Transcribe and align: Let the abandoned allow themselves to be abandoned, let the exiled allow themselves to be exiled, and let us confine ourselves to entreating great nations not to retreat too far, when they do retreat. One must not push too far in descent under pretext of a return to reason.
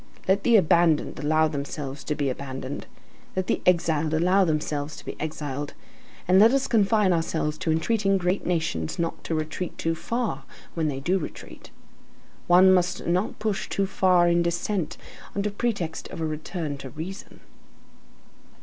Let 0.27 0.41
the 0.41 0.55
abandoned 0.55 1.19
allow 1.19 1.47
themselves 1.47 2.03
to 2.05 2.15
be 2.15 2.31
abandoned, 2.31 2.87
let 3.35 3.45
the 3.45 3.61
exiled 3.67 4.15
allow 4.15 4.43
themselves 4.43 4.95
to 4.95 5.05
be 5.05 5.15
exiled, 5.19 5.75
and 6.27 6.39
let 6.39 6.53
us 6.53 6.65
confine 6.67 7.13
ourselves 7.13 7.55
to 7.59 7.71
entreating 7.71 8.17
great 8.17 8.43
nations 8.43 8.97
not 8.97 9.23
to 9.25 9.35
retreat 9.35 9.77
too 9.77 9.93
far, 9.93 10.43
when 10.73 10.87
they 10.87 10.99
do 11.01 11.19
retreat. 11.19 11.69
One 12.47 12.73
must 12.73 13.05
not 13.05 13.37
push 13.37 13.69
too 13.69 13.85
far 13.85 14.27
in 14.27 14.41
descent 14.41 14.97
under 15.35 15.51
pretext 15.51 16.07
of 16.07 16.19
a 16.19 16.25
return 16.25 16.79
to 16.79 16.89
reason. 16.89 17.39